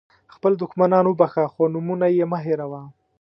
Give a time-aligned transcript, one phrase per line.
[0.33, 2.81] خپل دښمنان وبخښه خو نومونه یې مه هېروه.